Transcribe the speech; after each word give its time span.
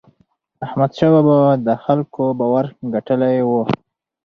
احمدشاه 0.65 1.11
بابا 1.13 1.39
د 1.65 1.67
خلکو 1.83 2.23
باور 2.39 2.65
ګټلی 2.93 3.37
و. 3.49 3.51